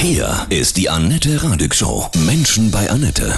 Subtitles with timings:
[0.00, 2.08] Hier ist die Annette Radig Show.
[2.24, 3.36] Menschen bei Annette.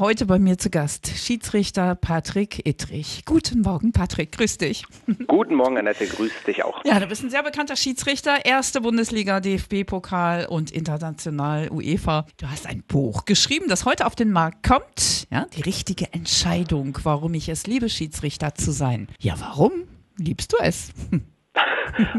[0.00, 3.24] Heute bei mir zu Gast Schiedsrichter Patrick Ittrich.
[3.26, 4.84] Guten Morgen, Patrick, grüß dich.
[5.26, 6.84] Guten Morgen, Annette, grüß dich auch.
[6.84, 12.26] Ja, du bist ein sehr bekannter Schiedsrichter, erste Bundesliga, DFB-Pokal und international UEFA.
[12.36, 15.26] Du hast ein Buch geschrieben, das heute auf den Markt kommt.
[15.32, 19.08] Ja, die richtige Entscheidung, warum ich es liebe, Schiedsrichter zu sein.
[19.18, 19.72] Ja, warum
[20.16, 20.92] liebst du es?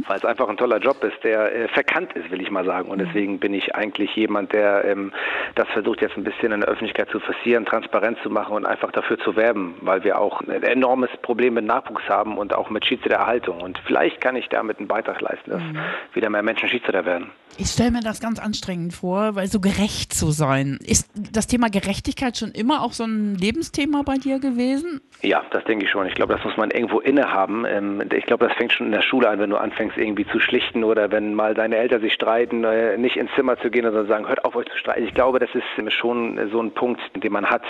[0.07, 2.89] weil es einfach ein toller Job ist, der äh, verkannt ist, will ich mal sagen.
[2.89, 5.11] Und deswegen bin ich eigentlich jemand, der ähm,
[5.55, 8.91] das versucht jetzt ein bisschen in der Öffentlichkeit zu forcieren, transparent zu machen und einfach
[8.91, 12.85] dafür zu werben, weil wir auch ein enormes Problem mit Nachwuchs haben und auch mit
[12.85, 13.61] Schiedsrichtererhaltung.
[13.61, 15.79] Und vielleicht kann ich damit einen Beitrag leisten, dass mhm.
[16.13, 17.31] wieder mehr Menschen Schiedsrichter werden.
[17.57, 20.79] Ich stelle mir das ganz anstrengend vor, weil so gerecht zu sein.
[20.81, 25.01] Ist das Thema Gerechtigkeit schon immer auch so ein Lebensthema bei dir gewesen?
[25.21, 26.07] Ja, das denke ich schon.
[26.07, 27.65] Ich glaube, das muss man irgendwo innehaben.
[27.65, 30.39] Ähm, ich glaube, das fängt schon in der Schule an, wenn du anfängst irgendwie zu
[30.39, 34.05] schlichten oder wenn mal deine Eltern sich streiten, äh, nicht ins Zimmer zu gehen zu
[34.05, 35.05] sagen, hört auf euch zu streiten.
[35.05, 37.63] Ich glaube, das ist schon so ein Punkt, den man hat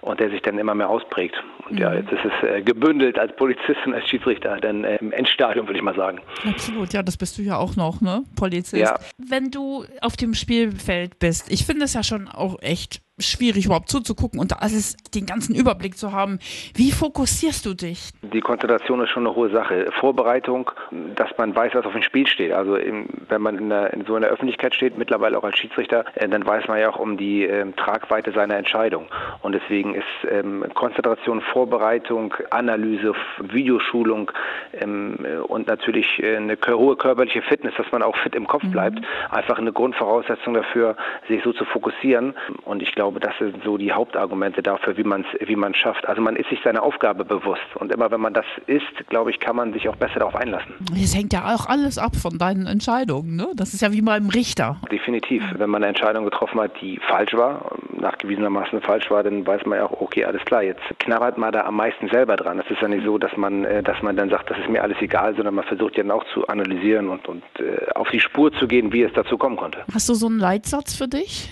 [0.00, 1.34] und der sich dann immer mehr ausprägt.
[1.66, 1.78] Und mhm.
[1.78, 5.66] ja, jetzt ist es äh, gebündelt als Polizist und als Schiedsrichter, dann äh, im Endstadium
[5.66, 6.20] würde ich mal sagen.
[6.46, 8.24] Absolut, ja, das bist du ja auch noch, ne?
[8.36, 8.82] Polizist.
[8.82, 8.98] Ja.
[9.18, 13.88] Wenn du auf dem Spielfeld bist, ich finde es ja schon auch echt schwierig überhaupt
[13.88, 16.40] zuzugucken und alles den ganzen Überblick zu haben.
[16.74, 18.10] Wie fokussierst du dich?
[18.22, 19.88] Die Konzentration ist schon eine hohe Sache.
[20.00, 20.70] Vorbereitung,
[21.14, 22.52] dass man weiß, was auf dem Spiel steht.
[22.52, 26.04] Also in, wenn man in, der, in, so einer Öffentlichkeit steht, mittlerweile auch als Schiedsrichter,
[26.16, 29.06] äh, dann weiß man ja auch um die äh, Tragweite seiner Entscheidung.
[29.42, 34.32] Und deswegen ist ähm, Konzentration, Vorbereitung, Analyse, Videoschulung
[34.72, 38.72] ähm, und natürlich äh, eine hohe körperliche Fitness, dass man auch fit im Kopf mhm.
[38.72, 38.98] bleibt,
[39.30, 40.96] einfach eine Grundvoraussetzung dafür,
[41.28, 42.34] sich so zu fokussieren.
[42.64, 45.74] Und ich glaube, glaube, das sind so die Hauptargumente dafür, wie man es wie man
[45.74, 46.08] schafft.
[46.08, 49.40] Also man ist sich seiner Aufgabe bewusst und immer wenn man das ist, glaube ich,
[49.40, 50.72] kann man sich auch besser darauf einlassen.
[50.94, 53.48] Es hängt ja auch alles ab von deinen Entscheidungen, ne?
[53.56, 54.80] Das ist ja wie beim Richter.
[54.90, 55.42] Definitiv.
[55.58, 59.80] Wenn man eine Entscheidung getroffen hat, die falsch war, nachgewiesenermaßen falsch war, dann weiß man
[59.80, 62.58] ja auch, okay, alles klar, jetzt knabbert man da am meisten selber dran.
[62.58, 64.82] Es ist ja nicht so, dass man, äh, dass man dann sagt, das ist mir
[64.82, 68.20] alles egal, sondern man versucht ja dann auch zu analysieren und, und äh, auf die
[68.20, 69.80] Spur zu gehen, wie es dazu kommen konnte.
[69.92, 71.50] Hast du so einen Leitsatz für dich?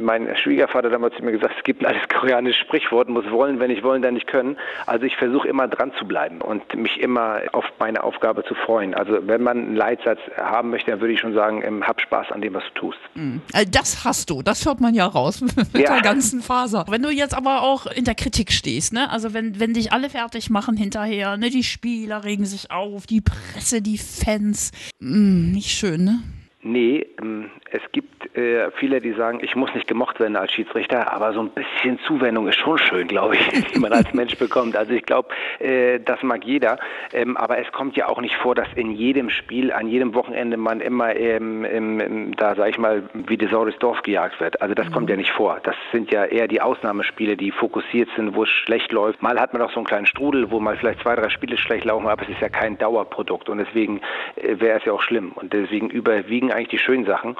[0.00, 3.70] Mein Schwiegervater damals zu mir gesagt, es gibt ein altes koreanisches Sprichwort, muss wollen, wenn
[3.70, 4.56] ich wollen, dann nicht können.
[4.86, 8.94] Also ich versuche immer dran zu bleiben und mich immer auf meine Aufgabe zu freuen.
[8.94, 12.32] Also wenn man einen Leitsatz haben möchte, dann würde ich schon sagen, ähm, hab Spaß
[12.32, 12.98] an dem, was du tust.
[13.14, 13.40] Mhm.
[13.70, 15.40] Das hast du, das hört man ja raus
[15.72, 15.94] mit ja.
[15.94, 16.84] der ganzen Faser.
[16.88, 19.10] Wenn du jetzt aber auch in der Kritik stehst, ne?
[19.10, 21.50] also wenn, wenn dich alle fertig machen hinterher, ne?
[21.50, 26.18] die Spieler regen sich auf, die Presse, die Fans, mh, nicht schön, ne?
[26.62, 31.12] Nee, ähm, es gibt äh, viele, die sagen, ich muss nicht gemocht werden als Schiedsrichter,
[31.12, 34.76] aber so ein bisschen Zuwendung ist schon schön, glaube ich, die man als Mensch bekommt.
[34.76, 36.78] Also ich glaube, äh, das mag jeder.
[37.12, 40.56] Ähm, aber es kommt ja auch nicht vor, dass in jedem Spiel, an jedem Wochenende
[40.56, 44.60] man immer ähm, im, da, sag ich mal, wie die Sau durchs Dorf gejagt wird.
[44.60, 44.92] Also das mhm.
[44.92, 45.60] kommt ja nicht vor.
[45.62, 49.22] Das sind ja eher die Ausnahmespiele, die fokussiert sind, wo es schlecht läuft.
[49.22, 51.84] Mal hat man auch so einen kleinen Strudel, wo mal vielleicht zwei, drei Spiele schlecht
[51.84, 54.00] laufen, aber es ist ja kein Dauerprodukt und deswegen
[54.36, 55.32] äh, wäre es ja auch schlimm.
[55.34, 57.36] Und deswegen überwiegen eigentlich die schönen Sachen,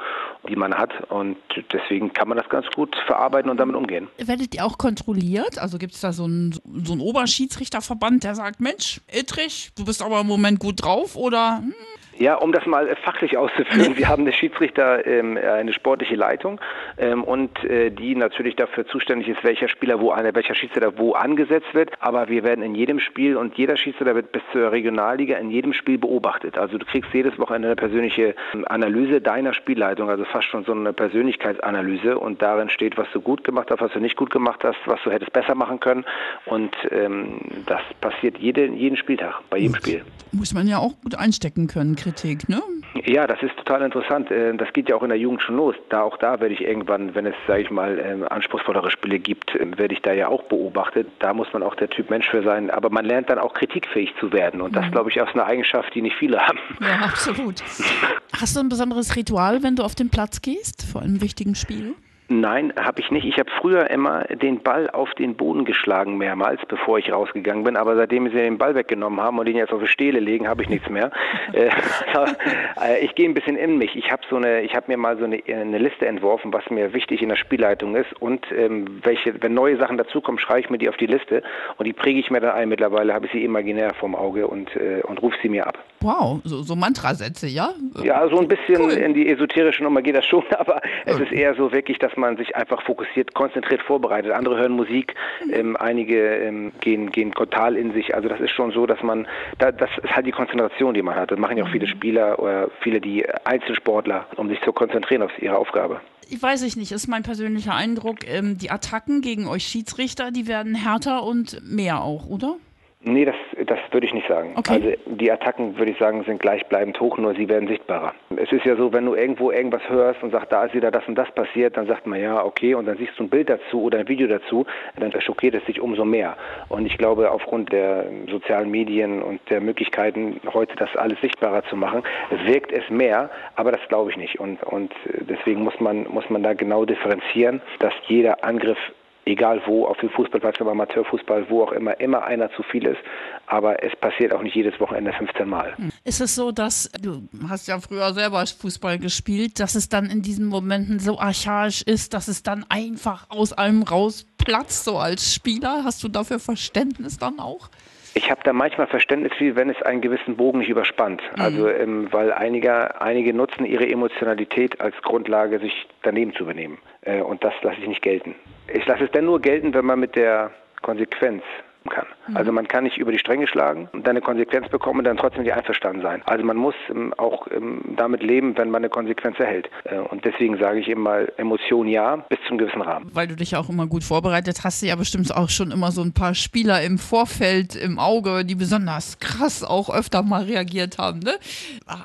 [0.47, 0.86] die man hat.
[1.09, 1.37] Und
[1.71, 4.07] deswegen kann man das ganz gut verarbeiten und damit umgehen.
[4.17, 5.59] Werdet ihr auch kontrolliert?
[5.59, 6.53] Also gibt es da so einen,
[6.83, 11.59] so einen Oberschiedsrichterverband, der sagt, Mensch, Ittrich, du bist aber im Moment gut drauf oder
[11.59, 11.73] hm,
[12.19, 16.59] ja, um das mal fachlich auszuführen, wir haben eine Schiedsrichter, ähm, eine sportliche Leitung
[16.97, 21.13] ähm, und äh, die natürlich dafür zuständig ist, welcher Spieler wo eine, welcher Schiedsrichter wo
[21.13, 21.91] angesetzt wird.
[21.99, 25.73] Aber wir werden in jedem Spiel und jeder Schiedsrichter wird bis zur Regionalliga in jedem
[25.73, 26.57] Spiel beobachtet.
[26.57, 30.71] Also du kriegst jedes Wochenende eine persönliche ähm, Analyse deiner Spielleitung, also fast schon so
[30.71, 34.63] eine Persönlichkeitsanalyse und darin steht, was du gut gemacht hast, was du nicht gut gemacht
[34.63, 36.05] hast, was du hättest besser machen können
[36.45, 40.01] und ähm, das passiert jede, jeden Spieltag, bei jedem Spiel.
[40.31, 42.61] Muss man ja auch gut einstecken können, Kritik, ne?
[43.05, 44.31] Ja, das ist total interessant.
[44.31, 45.75] Äh, das geht ja auch in der Jugend schon los.
[45.89, 49.55] Da auch da werde ich irgendwann, wenn es, sage ich mal, ähm, anspruchsvollere Spiele gibt,
[49.59, 51.07] ähm, werde ich da ja auch beobachtet.
[51.19, 52.69] Da muss man auch der Typ Mensch für sein.
[52.69, 54.61] Aber man lernt dann auch kritikfähig zu werden.
[54.61, 54.91] Und das, mhm.
[54.91, 56.59] glaube ich, ist eine Eigenschaft, die nicht viele haben.
[56.81, 57.63] Ja, absolut.
[58.39, 61.95] Hast du ein besonderes Ritual, wenn du auf den Platz gehst vor einem wichtigen Spiel?
[62.29, 63.25] Nein, habe ich nicht.
[63.25, 67.77] Ich habe früher immer den Ball auf den Boden geschlagen, mehrmals, bevor ich rausgegangen bin.
[67.77, 70.63] Aber seitdem sie den Ball weggenommen haben und ihn jetzt auf die Stele legen, habe
[70.63, 71.11] ich nichts mehr.
[71.53, 71.69] Äh,
[72.81, 73.95] äh, ich gehe ein bisschen in mich.
[73.95, 76.93] Ich habe so eine, ich habe mir mal so eine, eine, Liste entworfen, was mir
[76.93, 80.77] wichtig in der Spielleitung ist und ähm, welche, wenn neue Sachen dazukommen, schreibe ich mir
[80.77, 81.43] die auf die Liste
[81.77, 82.69] und die präge ich mir dann ein.
[82.69, 85.77] Mittlerweile habe ich sie imaginär vorm Auge und äh, und rufe sie mir ab.
[86.01, 87.73] Wow, so, so Mantrasätze, ja?
[88.03, 88.91] Ja, so ein bisschen cool.
[88.91, 92.37] in die esoterische Nummer geht das schon, aber es ist eher so wirklich, dass man
[92.37, 94.31] sich einfach fokussiert, konzentriert vorbereitet.
[94.31, 95.15] Andere hören Musik,
[95.45, 95.53] mhm.
[95.53, 98.15] ähm, einige ähm, gehen, gehen total in sich.
[98.15, 99.27] Also das ist schon so, dass man,
[99.59, 101.31] da, das ist halt die Konzentration, die man hat.
[101.31, 101.91] Das machen ja auch viele mhm.
[101.91, 106.75] Spieler oder viele die Einzelsportler, um sich zu konzentrieren auf ihre Aufgabe ich weiß ich
[106.75, 111.61] nicht, ist mein persönlicher Eindruck, ähm, die Attacken gegen euch Schiedsrichter, die werden härter und
[111.63, 112.57] mehr auch, oder?
[113.01, 113.35] Nee, das,
[113.67, 114.53] das würde ich nicht sagen.
[114.55, 114.73] Okay.
[114.73, 118.13] Also die Attacken, würde ich sagen, sind gleichbleibend hoch, nur sie werden sichtbarer.
[118.35, 121.07] Es ist ja so, wenn du irgendwo irgendwas hörst und sagst, da ist wieder das
[121.07, 123.83] und das passiert, dann sagt man ja, okay, und dann siehst du ein Bild dazu
[123.83, 124.65] oder ein Video dazu,
[124.99, 126.35] dann schockiert es dich umso mehr.
[126.69, 131.75] Und ich glaube, aufgrund der sozialen Medien und der Möglichkeiten, heute das alles sichtbarer zu
[131.75, 132.03] machen,
[132.45, 134.39] wirkt es mehr, aber das glaube ich nicht.
[134.39, 138.79] Und, und deswegen muss man, muss man da genau differenzieren, dass jeder Angriff
[139.27, 142.99] egal wo, auf dem Fußballplatz, im Amateurfußball, wo auch immer, immer einer zu viel ist.
[143.45, 145.77] Aber es passiert auch nicht jedes Wochenende 15 Mal.
[145.77, 145.89] Hm.
[146.03, 150.21] Ist es so, dass du hast ja früher selber Fußball gespielt, dass es dann in
[150.21, 155.83] diesen Momenten so archaisch ist, dass es dann einfach aus allem rausplatzt, so als Spieler?
[155.83, 157.69] Hast du dafür Verständnis dann auch?
[158.17, 161.21] Ich habe da manchmal Verständnis für, wenn es einen gewissen Bogen nicht überspannt.
[161.35, 161.41] Mhm.
[161.41, 166.79] Also, ähm, weil einige, einige nutzen ihre Emotionalität als Grundlage, sich daneben zu benehmen.
[167.07, 168.35] Äh, und das lasse ich nicht gelten.
[168.71, 170.51] Ich lasse es dann nur gelten, wenn man mit der
[170.81, 171.43] Konsequenz
[171.89, 172.05] kann.
[172.27, 172.35] Mhm.
[172.35, 175.15] Also man kann nicht über die Stränge schlagen und dann eine Konsequenz bekommen und dann
[175.15, 176.21] trotzdem nicht einverstanden sein.
[176.25, 179.69] Also man muss ähm, auch ähm, damit leben, wenn man eine Konsequenz erhält.
[179.85, 183.09] Äh, und deswegen sage ich immer Emotion ja, bis zum gewissen Rahmen.
[183.13, 186.01] Weil du dich auch immer gut vorbereitet hast, du ja bestimmt auch schon immer so
[186.01, 191.19] ein paar Spieler im Vorfeld im Auge, die besonders krass auch öfter mal reagiert haben.
[191.19, 191.35] Ne?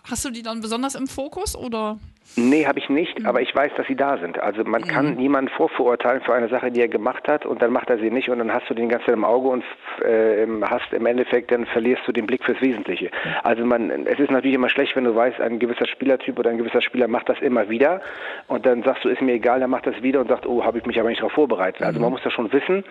[0.09, 1.99] Hast du die dann besonders im Fokus oder?
[2.37, 3.27] Nee, habe ich nicht, mhm.
[3.27, 4.39] aber ich weiß, dass sie da sind.
[4.41, 4.87] Also man mhm.
[4.87, 8.11] kann niemanden vorverurteilen für eine Sache, die er gemacht hat und dann macht er sie
[8.11, 9.65] nicht und dann hast du den ganzen im Auge und
[10.05, 13.11] äh, hast im Endeffekt, dann verlierst du den Blick fürs Wesentliche.
[13.43, 16.59] Also man, es ist natürlich immer schlecht, wenn du weißt, ein gewisser Spielertyp oder ein
[16.59, 18.01] gewisser Spieler macht das immer wieder
[18.49, 20.79] und dann sagst du, ist mir egal, der macht das wieder und sagt, oh, habe
[20.79, 21.83] ich mich aber nicht darauf vorbereitet.
[21.83, 22.05] Also mhm.
[22.05, 22.85] man muss das schon wissen,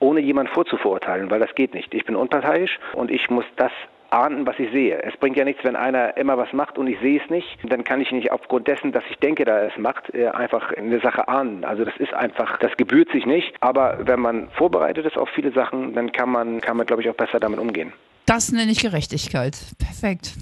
[0.00, 1.94] ohne jemanden vorzuverurteilen, weil das geht nicht.
[1.94, 3.72] Ich bin unparteiisch und ich muss das
[4.10, 5.02] ahnden, was ich sehe.
[5.02, 7.58] Es bringt ja nichts, wenn einer immer was macht und ich sehe es nicht.
[7.64, 10.72] Dann kann ich nicht aufgrund dessen, dass ich denke, dass er es macht, äh, einfach
[10.72, 11.64] eine Sache ahnen.
[11.64, 13.54] Also das ist einfach, das gebührt sich nicht.
[13.60, 17.10] Aber wenn man vorbereitet ist auf viele Sachen, dann kann man, kann man, glaube ich,
[17.10, 17.92] auch besser damit umgehen.
[18.28, 19.56] Das nenne ich Gerechtigkeit.
[19.78, 20.34] Perfekt.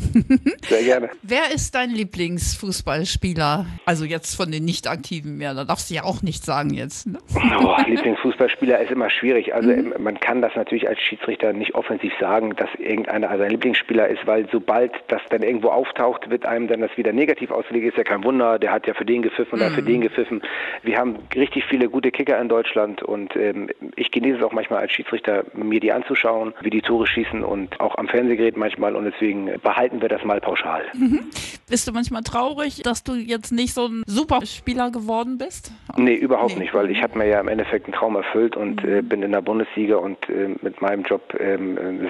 [0.62, 1.08] Sehr gerne.
[1.22, 3.66] Wer ist dein Lieblingsfußballspieler?
[3.84, 5.54] Also jetzt von den Nicht-Aktiven mehr.
[5.54, 7.06] Da darfst du ja auch nicht sagen jetzt.
[7.06, 7.20] Ne?
[7.36, 9.54] Oh, Lieblingsfußballspieler ist immer schwierig.
[9.54, 9.94] Also mhm.
[10.00, 14.26] man kann das natürlich als Schiedsrichter nicht offensiv sagen, dass irgendeiner also ein Lieblingsspieler ist,
[14.26, 17.86] weil sobald das dann irgendwo auftaucht, wird einem dann das wieder negativ ausgelegt.
[17.86, 18.58] Ist ja kein Wunder.
[18.58, 19.74] Der hat ja für den gepfiffen oder mhm.
[19.74, 20.42] für den gepfiffen.
[20.82, 24.80] Wir haben richtig viele gute Kicker in Deutschland und ähm, ich genieße es auch manchmal
[24.80, 29.04] als Schiedsrichter, mir die anzuschauen, wie die Tore schießen und auch am Fernsehgerät manchmal und
[29.04, 30.84] deswegen behalten wir das mal pauschal.
[30.94, 31.30] Mhm.
[31.68, 35.72] Bist du manchmal traurig, dass du jetzt nicht so ein super Spieler geworden bist?
[35.96, 36.62] Nee, überhaupt nee.
[36.62, 38.98] nicht, weil ich habe mir ja im Endeffekt einen Traum erfüllt und mhm.
[38.98, 41.58] äh, bin in der Bundesliga und äh, mit meinem Job äh,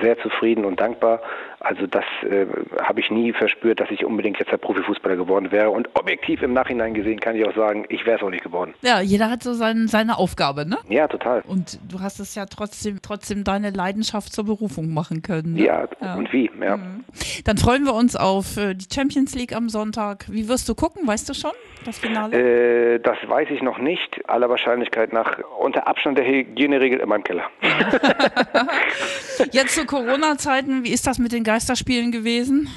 [0.03, 1.21] sehr zufrieden und dankbar.
[1.69, 2.47] Also das äh,
[2.81, 5.71] habe ich nie verspürt, dass ich unbedingt jetzt der Profifußballer geworden wäre.
[5.71, 8.75] Und objektiv im Nachhinein gesehen kann ich auch sagen, ich wäre es auch nicht geworden.
[8.83, 10.79] Ja, jeder hat so sein, seine Aufgabe, ne?
[10.89, 11.43] Ja, total.
[11.45, 15.55] Und du hast es ja trotzdem, trotzdem deine Leidenschaft zur Berufung machen können.
[15.55, 15.65] Ne?
[15.65, 16.77] Ja, ja, und wie, ja.
[16.77, 17.05] Mhm.
[17.45, 20.27] Dann freuen wir uns auf äh, die Champions League am Sonntag.
[20.29, 21.05] Wie wirst du gucken?
[21.05, 21.51] Weißt du schon
[21.85, 22.95] das Finale?
[22.95, 24.29] Äh, das weiß ich noch nicht.
[24.29, 27.51] Aller Wahrscheinlichkeit nach unter Abstand der Hygieneregel in meinem Keller.
[29.53, 32.69] Jetzt zu Corona-Zeiten, wie ist das mit den Geisterspielen gewesen?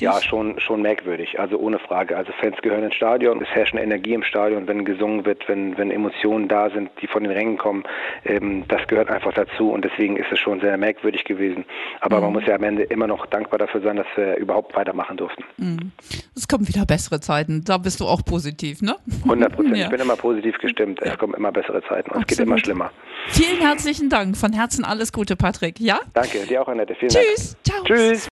[0.00, 2.16] Ja, schon, schon merkwürdig, also ohne Frage.
[2.16, 5.76] Also Fans gehören ins Stadion, es herrscht eine Energie im Stadion, wenn gesungen wird, wenn,
[5.78, 7.84] wenn Emotionen da sind, die von den Rängen kommen.
[8.24, 11.64] Ähm, das gehört einfach dazu und deswegen ist es schon sehr merkwürdig gewesen.
[12.00, 12.24] Aber mhm.
[12.24, 15.44] man muss ja am Ende immer noch dankbar dafür sein, dass wir überhaupt weitermachen durften.
[15.56, 15.92] Mhm.
[16.36, 18.96] Es kommen wieder bessere Zeiten, da bist du auch positiv, ne?
[19.24, 19.84] 100 Prozent, ja.
[19.84, 21.00] ich bin immer positiv gestimmt.
[21.02, 22.90] Es kommen immer bessere Zeiten und es geht immer schlimmer.
[23.28, 25.80] Vielen herzlichen Dank, von Herzen alles Gute, Patrick.
[25.80, 26.00] Ja?
[26.14, 26.94] Danke, dir auch, Annette.
[26.94, 27.56] Vielen Tschüss.
[27.64, 27.84] Dank.
[27.84, 27.84] Tschüss.
[27.84, 27.84] Ciao.
[27.84, 28.26] Tschüss.